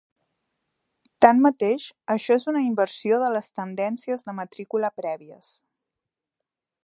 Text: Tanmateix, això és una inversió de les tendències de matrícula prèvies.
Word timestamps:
Tanmateix, 1.25 1.85
això 2.15 2.37
és 2.39 2.47
una 2.53 2.63
inversió 2.69 3.21
de 3.25 3.29
les 3.37 3.53
tendències 3.61 4.27
de 4.31 4.37
matrícula 4.41 4.93
prèvies. 5.03 5.53